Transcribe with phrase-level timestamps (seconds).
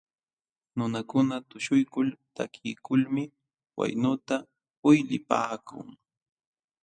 [0.75, 2.07] Nunakuna tuśhuykul
[2.37, 3.23] takiykulmi
[3.79, 4.35] waynuta
[4.87, 5.87] uylipaakun.